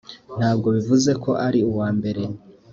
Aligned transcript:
ntabwo 0.37 0.67
bivuze 0.75 1.11
ko 1.23 1.31
uri 1.47 1.59
uwa 1.71 1.89
mbere 1.97 2.23